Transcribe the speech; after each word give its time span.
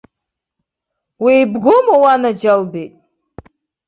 Уеибгоума, 1.23 1.95
уанаџьалбеит?! 2.03 2.93